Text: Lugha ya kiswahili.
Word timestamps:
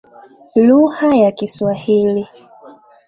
Lugha 0.55 1.15
ya 1.15 1.31
kiswahili. 1.31 2.27